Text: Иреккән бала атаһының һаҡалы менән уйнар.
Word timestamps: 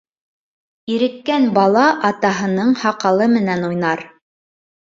Иреккән 0.93 1.45
бала 1.59 1.83
атаһының 2.11 2.75
һаҡалы 2.87 3.31
менән 3.37 3.69
уйнар. 3.73 4.07